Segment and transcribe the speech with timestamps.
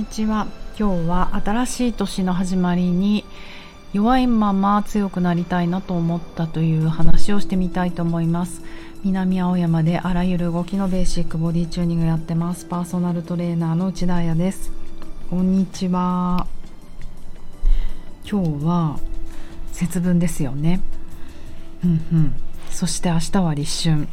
[0.00, 0.46] にちは。
[0.78, 3.26] 今日は新しい年の始まりに
[3.92, 8.62] 弱いまま強くなりたいなと思ったという話をしてみたいと思います。
[9.04, 12.64] 南青山であらゆる動きのベーシックボディチューニングやってます。
[12.64, 14.72] パーソナルトレーナーの内田彩です。
[15.28, 16.46] こんにちは。
[18.24, 18.98] 今日は
[19.70, 20.80] 節分ですよね。
[21.84, 22.34] うんうん。
[22.70, 24.08] そして明日は立春。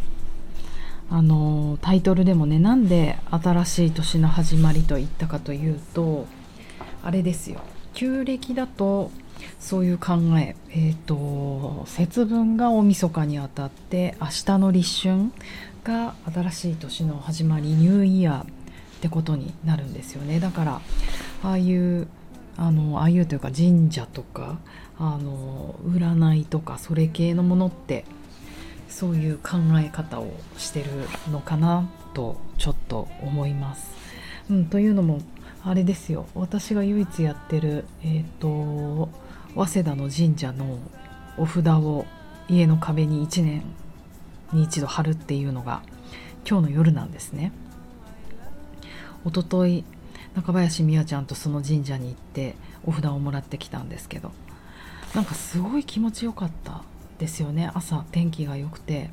[1.10, 6.27] あのタイトルでもねなんで新しい年の始まりと言ったかというと
[7.04, 7.62] あれですよ。
[7.94, 9.12] 旧暦だと
[9.59, 15.31] そういう考ええっ、ー、と節分が大晦日にあたって明日の立春
[15.84, 18.45] が新しい年の始まりニューイヤーっ
[19.00, 20.39] てことになるんですよね。
[20.39, 20.81] だから
[21.44, 22.08] ああいう
[22.58, 24.58] あのああいうというか神社とか
[25.00, 28.03] あの占いとかそれ系のものって
[28.98, 30.90] そういう考え方をしてる
[31.32, 33.92] のかなとちょっと思います。
[34.50, 35.22] うん、というのも
[35.64, 39.09] あれですよ私が唯一やってる、えーと、
[39.54, 40.80] 早稲田の神社の
[41.38, 42.08] お札を
[42.50, 43.64] 家の壁に1年
[44.52, 45.84] に一度貼るっていうのが
[46.50, 47.52] 今日の夜なんですね。
[49.26, 49.84] おととい
[50.36, 54.32] 中林美和ちゃんとその神社に行ってお札をもらってきたんですけど
[55.14, 56.82] なんかすごい気持ちよかった
[57.20, 57.72] ですよね。
[57.73, 59.10] 朝天気が良くて。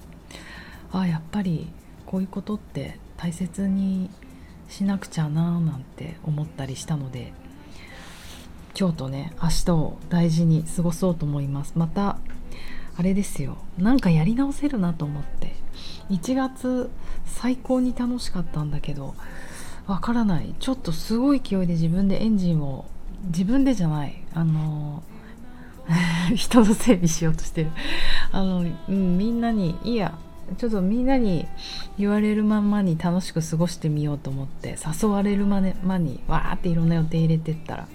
[0.92, 1.68] ああやっぱり
[2.06, 4.10] こういうことって大切に
[4.68, 7.32] しなくちゃなーなんて思ったりしたので
[8.78, 11.72] 今日とね明日を大事に過ごそうと思います。
[11.76, 12.18] また
[12.96, 13.58] あれですよ。
[13.76, 15.54] なんかやり直せるなと思って。
[16.10, 16.90] 1月
[17.26, 19.14] 最高に楽しかったんだけど
[19.86, 20.54] わからない。
[20.60, 22.84] ちょっとすごい勢いで自分でエンジンを
[23.24, 24.22] 自分でじゃない。
[24.32, 25.13] あのー
[26.34, 27.70] 人の整備しようとしてる。
[28.32, 30.16] あの、うん、みんなにいや
[30.58, 31.46] ちょっとみんなに
[31.98, 37.88] 言われるままに楽しく過ごしてみようと思って誘われるままにわーっていろんな予定入れてったら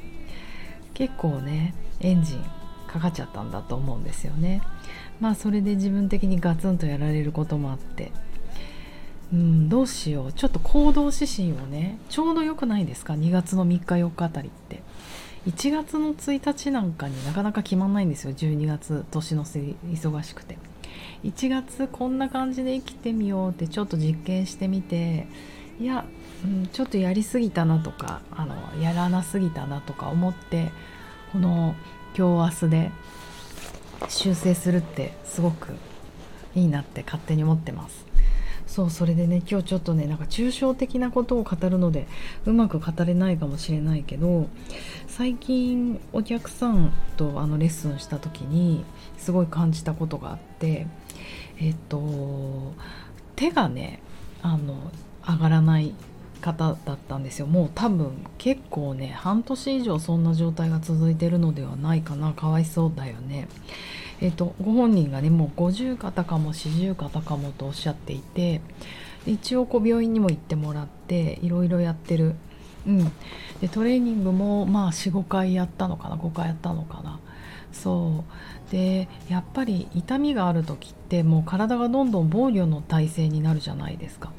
[0.93, 2.43] 結構ねエンジン
[2.87, 4.61] かかっちゃったんだと思うんですよね。
[5.19, 8.11] まあそれで自分的にガツンとやられることもあって。
[9.31, 10.33] うんどうしよう。
[10.33, 14.81] ちょっと行動指針をねちょうど良くないですか？2月の3日4日あたりって。
[15.47, 18.33] 1月の1日なんかになかなか決まんないんですよ。
[18.33, 20.57] 12月年の瀬忙しくて。
[21.23, 25.27] 1月こんな感じで生きてみようってちょっと実験してみて
[25.79, 26.05] いや、
[26.43, 30.71] うん、ちょっとやりすぎたなとかあのやらなすぎたなとか思って
[31.31, 31.75] この
[32.17, 32.91] 今日明日で
[34.07, 35.73] 修正するってすごく
[36.55, 38.08] いいなって勝手に思ってます。
[38.69, 42.07] そうそれでね今日ちょっとねなんか抽象的なことを語るので
[42.45, 44.47] うまく語れないかもしれないけど
[45.07, 48.85] 最近お客さんとあのレッスンした時に
[49.17, 50.85] すごい感じたことがあって
[51.59, 52.73] えっと
[53.35, 54.03] 手がね
[54.43, 54.75] あの
[55.27, 55.95] 上がらない
[56.39, 57.47] 方だったんですよ。
[57.47, 62.33] もう多分結構ね半年以上そんな状態が続いてるのではないかな。
[62.33, 63.47] かわいそうだよね。
[64.21, 68.61] えーと、ご本人がねもう50方かも40方かもとおっしゃっていて
[69.25, 72.35] 一応こう病院にも行ってもらっていろいろやってる、
[72.85, 73.11] うん、
[73.61, 77.19] でトレーニングもまあ45回やったのかな5回やったのかな。
[77.71, 78.71] そう。
[78.71, 84.31] でやっぱり痛みがある時ってもう体がどんどん防御の体勢になるじゃないですか。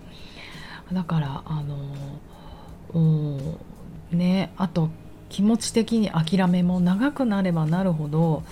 [0.92, 1.76] だからあの
[2.92, 4.90] うんねあと
[5.30, 8.42] 気持ち的に諦めも長くなればなるほど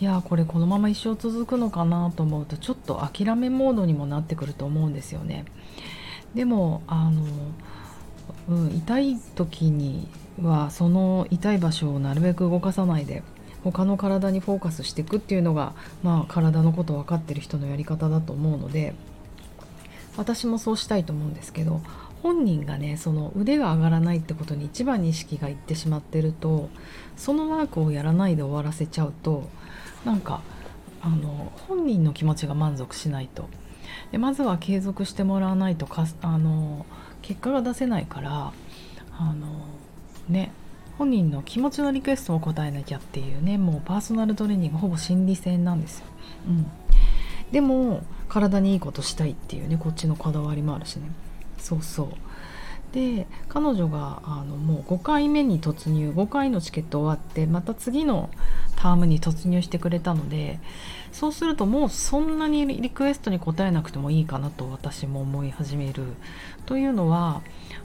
[0.00, 5.46] いやこれこのまま一生続くのかなと思うとちょっと諦めモードにもなってくると思うんですよね。
[6.34, 7.22] でもあの、
[8.48, 10.08] うん、痛い時に
[10.42, 13.22] はその痛い場所をなるべく動かさないで
[13.62, 18.94] 他の体にフォーカスしていくっていうのが、まあ、体のこと分かってる人のやり方だと思うので
[20.16, 21.80] 私もそうしたいと思うんですけど
[22.24, 26.70] 本人がねその腕が上がらないってことに一番に意識がいってしまってると
[27.18, 29.50] そのワークをやらないで終わらせちゃうと
[30.06, 30.40] なんか
[31.02, 33.50] あの本人の気持ちが満足しないと。
[34.10, 36.86] でまずは継続してもらわないとかあの
[37.20, 38.52] 結果が出せないから
[39.12, 39.66] あの
[40.26, 40.50] ね
[40.96, 46.06] 本人の気持ちのリクエストを答えなきゃっていうねもうパーソナルトレーニングほぼ心理戦なんですよ、
[46.48, 46.66] うん、
[47.52, 51.10] でも体にいいことしたいっていうねこっちのこだわりもあるしね。
[51.64, 52.08] そうそう。
[52.92, 58.30] で彼女があのもう5回目に突入5回のチケット終わってまた次の
[58.76, 60.60] タームに突入してくれたので
[61.10, 66.04] そうするともうそんなにリクエストに応えなくてもいいかなと私も思い始める。
[66.66, 67.42] というのは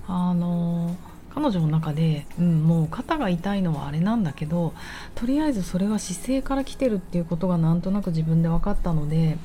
[0.08, 0.96] あの
[1.34, 4.74] 彼女の中で、うん、もう肩が痛いのはあれなんだけど
[5.16, 9.38] とりあえずそれは姿勢から来てるっていうことがなんとなく自分で分かったので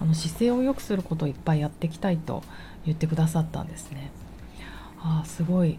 [0.00, 2.42] あの姿勢を良くすることをいっぱいやっていきたいと
[2.84, 4.10] 言ってくださったんですね。
[5.00, 5.78] あすごい。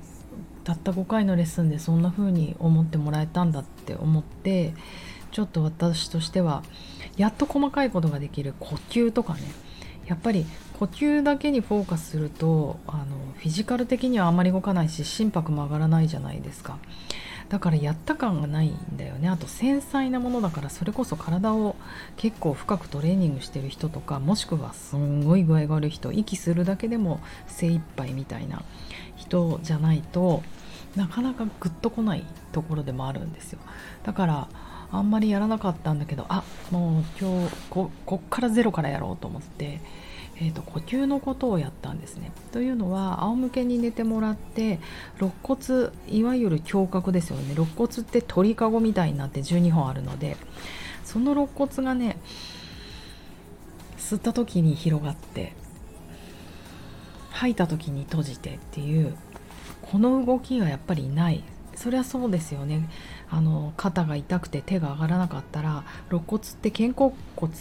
[0.63, 4.73] たった5回のレッスンでそんな風に思ってもらえたんだって思って
[5.31, 6.63] ちょっと私としては
[7.17, 9.41] やっと細かいことができる呼吸とかね。
[10.07, 10.45] やっぱり
[10.77, 13.05] 呼吸だけにフォーカスするとあの
[13.37, 16.77] フィジカル的にはあまり動かないし心拍も上がらないじゃないですか。
[17.51, 19.27] だからやった感がないんだよね。
[19.27, 21.75] あと繊細なものだからそれこそ体を
[22.15, 28.63] 結構深くトレーニングしてる人とかもしくはすんごい具合が悪い人息するだけでも精一杯みたいな
[29.17, 30.43] 人じゃないと
[30.95, 33.59] なかなかグッとこないところでもあるんですよ。
[34.03, 34.47] だから
[34.89, 39.81] あんまりやらなかったんだけどあもう今日ここっからゼロからやろうと思って、
[40.41, 42.31] えーと、呼吸のことをやったんですね。
[42.51, 44.79] というのは仰向けに寝てもらって
[45.19, 47.53] 肋骨いわゆる胸郭ですよね。
[47.53, 50.37] 肋骨って鳥かごみたいになって12本あるので
[51.05, 52.17] その肋骨がね
[53.99, 55.53] 吸った時に広がって
[57.29, 59.15] 吐いた時に閉じてっていう
[59.83, 61.43] この動きがやっぱりない。
[61.75, 62.89] そりゃそうですよね。
[63.29, 67.51] あの肩が痛くて手が上がらなかったら肋骨って肩甲骨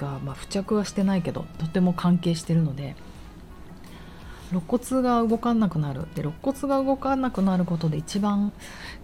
[0.00, 2.96] が、まあ、付着はしてないけどとても関係してるので
[4.50, 8.52] 肋骨が動かなくなるで肋骨が動かなくなることで一番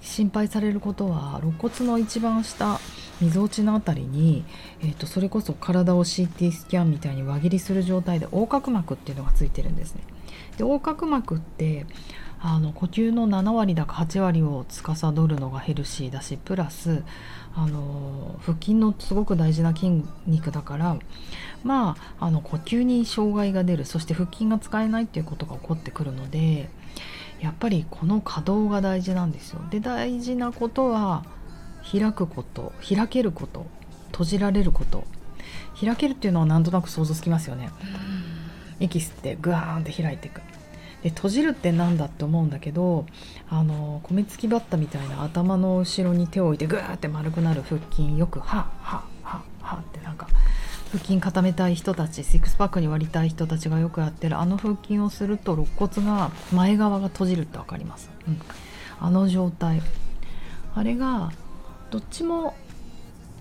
[0.00, 2.80] 心配されることは肋骨の一番下
[3.20, 4.44] みぞおちの辺りに、
[4.80, 10.02] えーと、それこそ体を CT スキャンみたいに輪切りする状態で横隔膜っていうのがついてるんですね。
[10.58, 11.86] で横隔膜って
[12.40, 17.02] あの呼吸の7割だか8割を司るのがヘルシーだしプラス
[17.56, 20.98] あの腹筋のすごく大事な筋肉だから
[21.64, 26.68] まああの呼吸に障害が出るそして腹筋が使えないっていうことが起こってくるので
[27.40, 29.60] やっぱりこの可動が大事なんですよ。
[29.70, 31.24] で大事なことは
[31.90, 33.66] 開くこと開けること
[34.12, 35.04] 閉じられること
[35.80, 37.70] 開けるっていうのはなんとなく想像つきますよね。
[38.80, 40.42] 息吸ってグワーンって開いていく
[41.02, 43.06] で閉じるって何だって思うんだけど
[43.48, 50.28] あの米付きバッタみたいな頭の後ろに手を置いてグーって丸くなる腹筋よくははははってなんか
[50.92, 58.40] 腹筋固めたい人たちシックスパックに割りたい人たちがよくやってるあの腹筋をすると肋骨が前側が閉じるって分かります、うん、
[59.00, 59.82] あの状態。
[60.76, 61.32] あれが
[61.90, 62.54] どっちも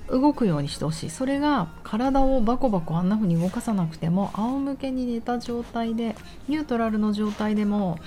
[0.09, 1.09] 動くようにしてほしい。
[1.09, 6.15] それが体をバコバコあんな風に動かさなくても仰向けに寝た状態で
[6.47, 7.99] ニュートラルの状態でも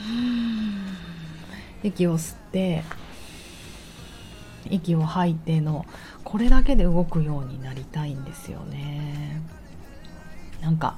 [1.82, 2.84] 息を吸って
[4.70, 5.86] 息を吐いての
[6.24, 9.40] これだけで動くようになりたいんですよね。
[10.60, 10.96] なんか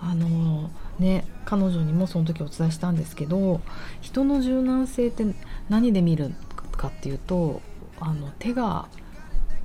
[0.00, 3.60] あのね彼女にもその時お伝えしたんですけど
[4.00, 5.26] 人の柔軟性って
[5.68, 6.34] 何で見る
[6.72, 7.60] かっていうと
[8.00, 8.88] あの手が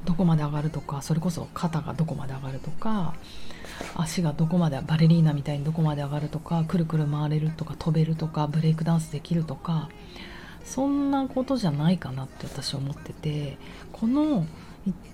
[0.06, 3.14] どこまで上がるとかそれこそ肩がどこまで上がるとか
[3.96, 9.90] 足がどこまでバレリーナみたいにどこまで上がるとかくるくる回れるとか飛べるとかブレイクダンスできるとか
[10.64, 13.58] そんなことじゃないかなって私は思ってて
[13.92, 14.46] この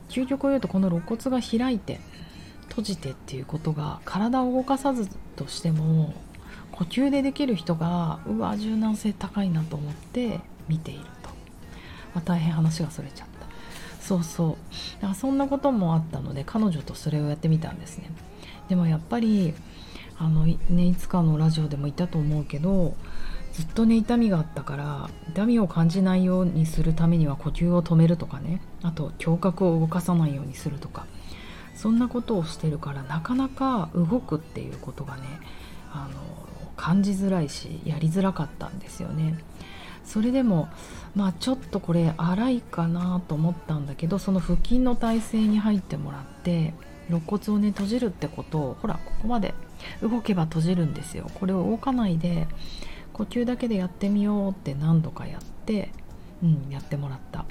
[0.10, 2.00] 究極を言うとこの肋骨が開いて
[2.70, 6.14] 閉じてっていうことが体を動かさずとしても
[6.72, 11.30] 呼吸でできる人がうわ柔軟性高いなと思って見ていると、
[12.14, 13.39] まあ、大変話がそれちゃった。
[14.10, 14.50] そうそう。
[14.96, 18.10] だからそんなこともあったので彼女とそれをやってみたんですね。
[18.68, 19.54] でもやっぱり
[20.18, 20.58] あのね
[20.88, 22.96] いつかのラジオでも言ったと思うけど
[23.54, 28.62] ずっとね痛みがあったから痛みを感じないようにするためには呼吸を止めるとかね。
[28.82, 31.06] あと胸郭を動かさないようにするとか。
[31.76, 35.22] そんなことをしてるからなかなか動くっていうことがね
[35.94, 39.38] あの感じづらいしやりづらかったんですよね。
[40.10, 40.70] それでも
[41.16, 46.74] まあちょっとこれ荒いかなと思ったんだけどその腹筋の体勢に入ってもらって
[47.10, 49.54] 肋骨をね閉じるってことをほらここまで
[50.02, 51.30] 動けば閉じるんですよ。
[51.36, 52.48] これを動かないで
[53.14, 55.92] 呼吸だけでやってみようって何度かやって
[56.42, 57.46] うんやってもらった。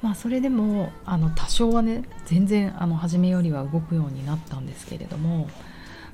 [0.00, 5.48] まあそれでもあの多少はね全然あの初めよりは動くようになったんですけれども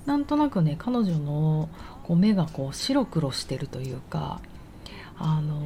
[0.07, 1.69] なんとなくね彼女の
[2.03, 4.41] こう目がこう白黒してるというか
[5.19, 5.61] あの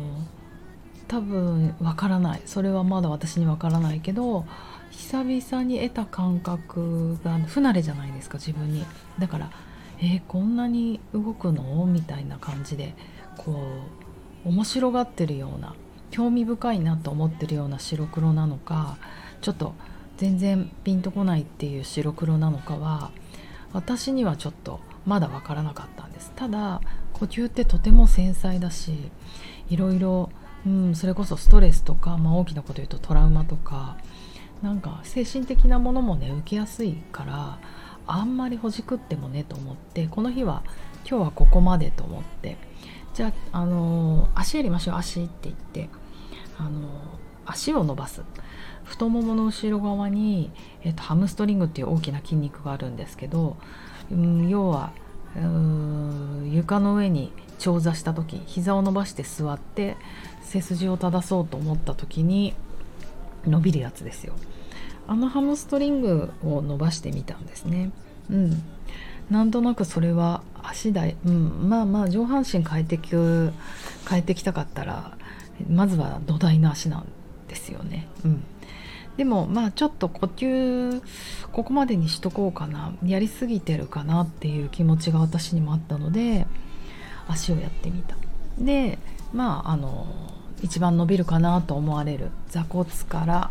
[1.07, 2.43] 多分わからない。
[2.45, 4.45] それはまだ私にわからないけど
[4.91, 8.85] 久々に得た感覚が不慣れじゃないですか自分に。
[9.19, 9.51] だから
[10.01, 11.85] えー、こんなに動くの？
[11.87, 12.95] みたいな感じで
[13.37, 13.53] こ
[14.45, 15.75] う面白がってるような
[16.11, 18.97] 興味深いなと思ってるような白黒なのか
[19.41, 19.75] ちょっと
[20.17, 23.11] 全然ピンとこないっていう白黒なのかは
[23.73, 26.33] 私にはちょっとまだ分からなかったんです。
[26.37, 26.81] ただ
[27.19, 29.11] 呼吸ってとても繊細だし
[29.71, 30.31] いろいろ、
[30.67, 33.97] うん、それこそストレスとか、まあ、大きなこと言うとトラウマとか
[34.63, 37.59] なんか精神的なものもね受けやすいから
[38.07, 40.63] あんまりほじくってもねと思ってこの日は
[41.09, 42.57] 今日はここまでと思って
[43.15, 45.89] じゃあ、あの足やりましょう足って言って
[46.57, 46.89] あの
[47.47, 48.23] 足を伸ばす。
[48.85, 50.51] 太ももの後ろ側に、
[50.83, 53.59] えっと、ハムストリングっていう大きな筋肉があるんですけど、
[54.11, 54.93] うん、要は
[56.51, 59.97] 床の上に長座した時膝を伸ばして座って
[60.43, 62.55] 背筋を正そうと思った時に
[63.47, 64.35] 伸びるやつですよ。
[65.07, 67.91] あのハムストリングを伸ばしてみたんですね。
[68.31, 68.63] うん。
[69.31, 73.53] なんとなくそれは足だうん、まあまあ上半身変えてき変
[74.13, 75.17] えてきたかったら
[75.69, 77.07] まずは土台の足なん
[77.49, 78.09] ですよね。
[78.25, 78.45] うん。
[79.19, 81.03] でもまあちょっと呼吸
[81.53, 82.95] ここまでにしとこうかな。
[83.05, 86.47] やりすぎてるかなっていう気持ちが私にもあったので
[87.27, 88.17] 足をやってみた。
[88.59, 88.99] で
[89.35, 90.07] まああの
[90.63, 93.51] 一番伸びるかなと思われる座骨から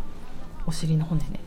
[0.66, 1.40] お尻の骨ね。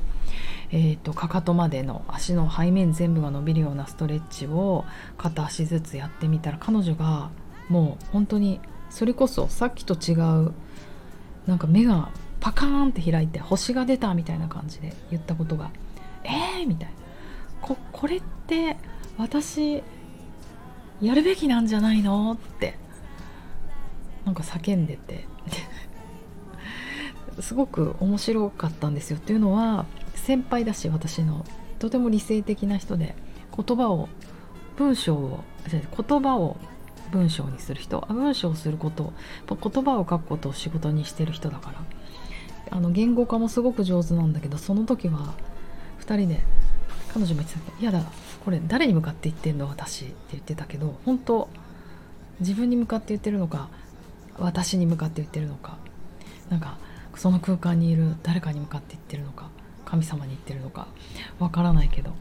[0.74, 4.86] えーと、かかとまでの足の背面全部が伸びるようなストレッチを
[5.18, 7.30] 片足ずつやってみたら彼女が
[7.68, 10.54] もう本当にそれこそさっきと違う
[11.46, 12.10] なんか目が
[12.42, 15.70] パカーンって開いて星が出たみたいな感じで言ったことが
[16.26, 16.94] 「えー!」みたいな。
[17.62, 18.76] ここれって
[19.18, 19.84] 私
[21.00, 22.76] やるべきなんじゃないのって
[24.26, 25.26] なんか叫んでて。
[27.40, 29.18] すごく面白かったんですよ。
[29.18, 31.46] っていうのは先輩だし私の
[31.80, 33.16] とても理性的な人で
[33.56, 34.10] 言葉を
[34.76, 36.58] 文章を言葉を
[37.12, 38.06] 文章にする人。
[38.10, 39.14] 文章をすること
[39.48, 42.01] 言葉を書くことを仕事にしてる人だから。
[42.70, 45.34] あの言語化もすごく上手なんだけどその時は
[46.02, 46.42] 2人で
[47.14, 48.04] 彼女も言ってたけど「やだ
[48.46, 49.68] これ誰に向かって言ってんの？
[49.68, 51.50] 私」って言ってたけど本当
[52.40, 53.70] 自分に向かって言ってるのか
[54.38, 55.78] 私に向かって言ってるのか
[56.50, 56.78] なんか
[57.16, 59.50] その空間にいる誰かに向かって言ってるのか
[59.86, 60.88] 神様に言ってるのか
[61.40, 62.14] わからないけど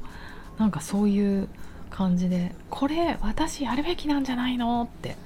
[0.58, 1.48] なんかそういう
[1.90, 5.16] 感じで「これ私やるべきなんじゃないの?」って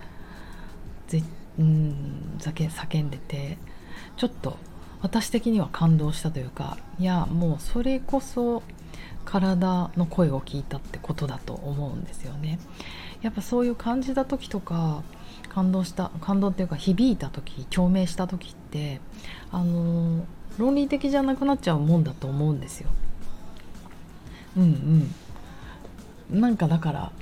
[1.08, 1.22] ぜ
[1.58, 3.58] うん叫んでて
[4.16, 4.58] ちょっと
[5.02, 8.62] 私的には感動したというかいやもうそれこそ
[9.24, 12.58] 体の声を聞いたってことだと思うんですよね。
[13.22, 15.02] やっぱそういう感じた時とか
[15.48, 19.00] 感動した感動っていうか響いた時共鳴した時って
[19.50, 20.26] あの
[20.58, 22.90] 論理的じゃなくなっちゃうもんだと思うんですよ。
[24.56, 24.62] うん
[26.30, 26.40] うん。
[26.40, 27.12] なんかだから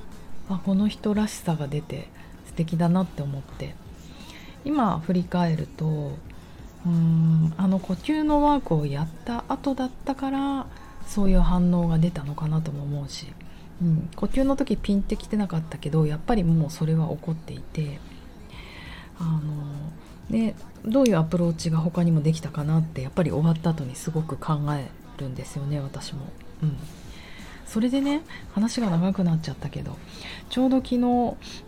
[0.48, 2.08] あこの人らしさが出て
[2.46, 3.74] 素敵だなって思って
[4.64, 6.12] 今振り返ると
[6.86, 10.66] うんあの呼吸のワークをやった後だったから
[11.06, 13.26] そういう反応が出たのかなとも思うし、
[13.80, 17.98] うん、呼吸の時ピンってきてなかったけどやっぱりもうそれは起こっていて
[19.18, 19.40] あの
[20.30, 26.26] でどういうアプローチが他にもできたかなってやっぱり終わった後にすごく考えるんですよね私も。
[26.62, 26.76] うん
[27.64, 28.20] それでね
[28.52, 29.96] 話が長くなっちゃったけど
[30.50, 30.98] ちょうど昨日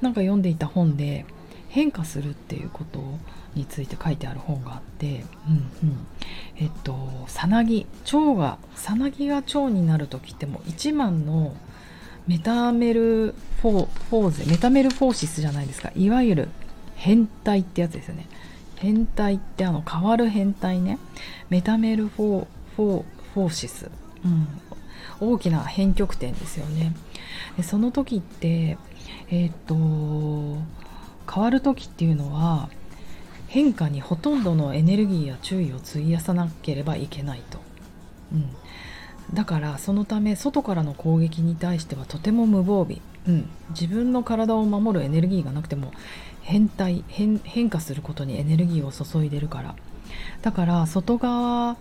[0.02, 1.25] なんか読んでいた本で
[1.71, 3.18] 変化するっていうことを
[3.54, 6.06] について書いてある本があって、うんうん、
[6.56, 11.54] えっとさなぎ蝶がさなぎが蝶になる時ってもう一番の
[12.26, 15.90] メタモルフォフォーゼ metamorphosis じゃないですか。
[15.94, 16.49] いわゆる
[16.96, 18.26] 変態ってやつですよね。
[18.76, 20.99] 変態ってあの変わる変態ね。
[21.50, 23.90] metamor-pho-phosis、
[24.25, 24.49] うん、
[25.20, 26.94] 大きな変曲点ですよね。
[27.56, 28.78] でその時って
[29.30, 29.75] え、っと
[31.32, 32.68] 変わる時っていうのは
[33.54, 37.61] 変化にほとんどのエネルギーや注意を費やさなければいけないと、
[38.32, 38.50] うん、
[39.32, 45.92] だからそのため外からの攻撃に対してはとても無防備、うん、自分の体を守るエネルギーがなくても
[46.42, 49.76] 変態変変化することにエネルギーを注いでるから。
[50.42, 51.76] だから外側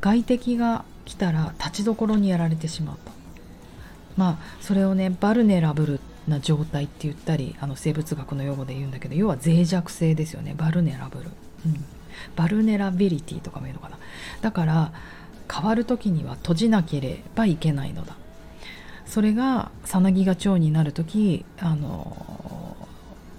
[0.00, 3.12] 外敵が来たら立ちどころにやられてしまうと。
[4.16, 10.54] まあそれをねバルネラブルな状態って言ったりあの生物学の用語で言うんだけど要は脆弱性ですよね。
[10.56, 11.30] バルネラブル、
[11.66, 11.84] うん、
[12.36, 13.98] バルネラビリティとかも言うのかな。
[14.40, 14.92] だから
[15.52, 18.16] 変わる時には閉じなければいけないのだ。
[19.06, 22.76] それがさなぎが腸になる時あの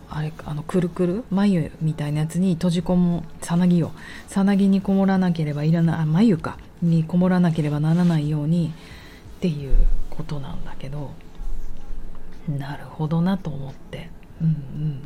[0.09, 3.91] あれあのくるくる眉みたいなやつに閉じ込むさなぎを
[4.27, 8.73] さなぎにこもらなければいらない眉かにこもらなければならないように
[9.37, 9.75] っていう
[10.09, 11.11] ことなんだけど
[12.47, 14.09] なるほどなと思って。
[14.41, 15.01] うんうん。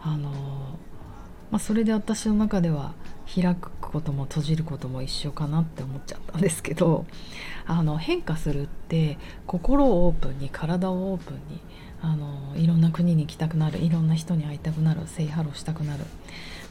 [0.00, 0.30] あの
[1.50, 2.92] まあそれで私の中では
[3.34, 7.04] 開くことも閉じることも一緒かなって思っちゃったんですけど
[7.66, 11.60] あの変化するって心をオープンに体をオープンに
[12.00, 16.04] あのいろんな国に行きたくなるいろんな人に会いたくなるセイハローしたくなる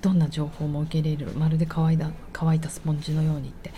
[0.01, 3.71] どんな情報も受け入れるまるで乾いた乾いたスポンジのようにって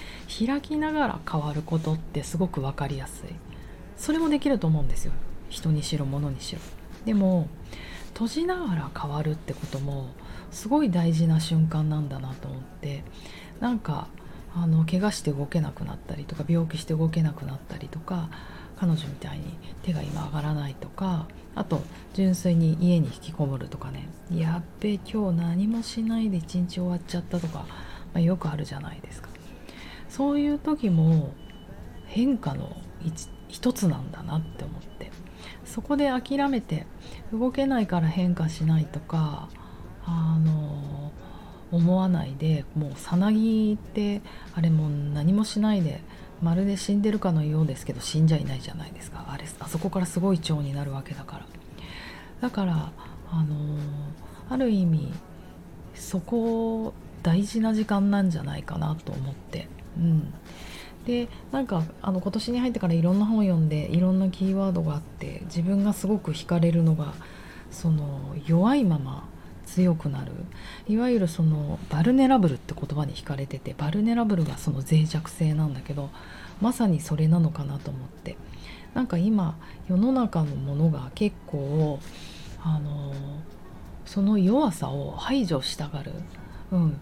[0.46, 3.29] 開きながら変わることってすごく分かりやすい。
[3.98, 5.12] それもできると思うんですよ。
[5.50, 6.62] 人にしろ物にしろ。
[7.06, 7.48] でも
[8.13, 10.10] 閉じながら変わるってことも
[10.51, 13.03] すごい大事な瞬間なんだなと思って。
[13.60, 14.08] なんか
[14.56, 18.29] あの怪我して動けなくなったりとか病気して動けなくなったりとか
[18.77, 19.44] 彼女みたいに
[19.84, 21.82] 手が今上がらないとかあと
[22.13, 24.08] 純粋に家に引きこもるとかね。
[24.34, 27.65] やっべ今日何もしないで一日終わっちゃったとか、ま
[28.15, 29.29] あ、よくあるじゃないですか。
[30.08, 31.34] そういう時も
[32.06, 32.75] 変化の
[33.50, 35.12] 一つなんだなって思って。
[35.70, 36.88] そこで諦めて
[37.32, 39.50] 動けないから変化しないとか
[40.06, 41.12] あの
[41.72, 44.22] 思わないでもうさなぎって
[44.56, 46.02] あれもう何もしないで
[46.42, 49.26] まるで死んでるかのようですけど死んじゃいないじゃないですか。
[49.28, 51.46] あれあそこからすごい腸になるわけだから。
[52.42, 52.92] だから
[53.30, 53.56] あの
[54.50, 55.14] ある意味
[55.94, 59.68] そこ大事な時間なんじゃないかなと思って。
[59.98, 60.34] うん。
[61.06, 67.13] でなんかあの今年に入ってからいろんな本を読んでいろんなキーワードがあって自分がすごく惹かれるのが
[67.72, 69.27] その弱いまま
[69.65, 70.32] 強くなる。
[70.88, 76.10] いわゆるそのバルネラブルって言葉に惹かれててバルネラブルがその脆弱性なんだけど
[76.60, 78.36] まさにそれなのかなと思って。
[78.94, 79.56] なんか今
[79.88, 82.00] 世の中のものが結構
[82.62, 83.13] あの
[84.06, 86.12] その弱さを排除したがる、
[86.72, 87.00] うん、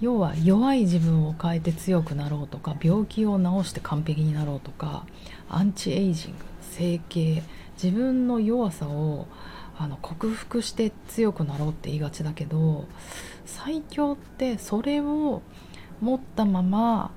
[0.00, 5.06] 要は弱い自分を変えて強くなろうとか病気を治して完璧になろうとか
[5.48, 7.42] アンチエイジング整形
[7.82, 9.26] 自分の弱さを
[9.76, 12.86] あの克服して強くなろうって言いがちだけど
[13.44, 15.42] 最強ってそれを
[16.00, 17.10] 持ったまま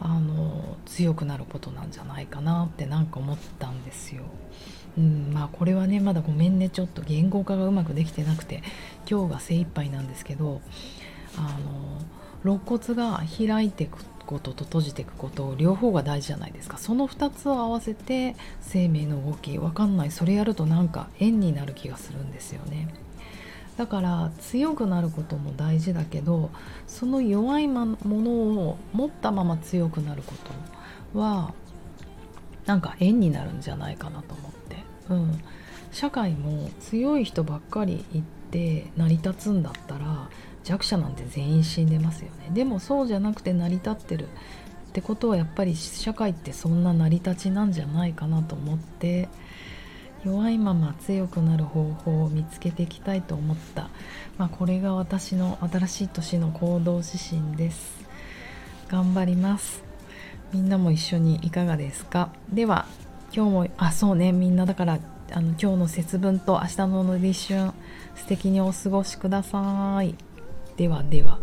[0.00, 4.24] あの強くなることなんじゃないかなってなんか思ったんですよ。
[4.98, 8.62] うん、まあこれはねまだごめんねちょっと言語化がうまくできてなくて
[9.10, 10.60] 今日が精一杯なんですけど
[11.36, 11.58] あ
[12.44, 16.78] の肋骨が開いていくことと閉じていくこと両方が大事じゃないですか。
[16.78, 20.10] その2つを合わせて生命の動きわかんない。
[20.10, 22.88] それやるとなんか円になる気がするんですよね。
[23.76, 26.50] だから強くなることも大事だけど
[26.86, 30.34] その弱いものを持ったまま強くなるこ
[31.12, 31.52] とは
[32.66, 34.76] なんか円になるんじゃないかなと思って、
[35.10, 35.40] うん、
[35.90, 40.28] 社会も強い人ばっかりいて成り立つんだったら
[40.64, 42.50] 弱者なんて全員死んでますよね。
[42.52, 44.28] でもそうじゃなくて成り立ってるっ
[44.92, 49.28] てことはやっぱり社会ってそんな成り立ちなんじゃないかなと思って
[50.24, 53.90] 弱いまま強くなる方法を見つけていきたいと思った、
[54.38, 58.08] まあ、これが私の新しい年の行動指針です。
[58.88, 59.82] 頑張ります。
[60.52, 62.30] みんなも一緒にいかがですか？
[62.52, 62.86] では
[63.34, 64.32] 今日もあそうね。
[64.32, 64.98] みんなだから
[65.32, 67.72] あの今日の節分と明日の立春
[68.14, 70.14] 素敵にお過ごしください。
[70.76, 71.38] ではでは。